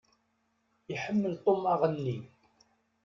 Iḥemmel 0.93 1.33
Tom 1.45 1.61
aɣenni. 1.73 2.19